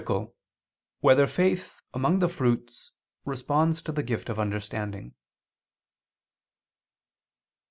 8] 0.09 0.29
Whether 1.01 1.27
Faith, 1.27 1.79
Among 1.93 2.17
the 2.17 2.27
Fruits, 2.27 2.91
Responds 3.23 3.83
to 3.83 3.91
the 3.91 4.01
Gift 4.01 4.29
of 4.29 4.39
Understanding? 4.39 5.13